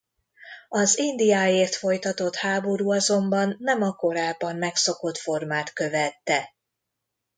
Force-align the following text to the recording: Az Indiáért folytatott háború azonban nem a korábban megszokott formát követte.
Az 0.69 0.97
Indiáért 0.97 1.75
folytatott 1.75 2.35
háború 2.35 2.89
azonban 2.91 3.55
nem 3.59 3.81
a 3.81 3.91
korábban 3.95 4.55
megszokott 4.55 5.17
formát 5.17 5.73
követte. 5.73 6.55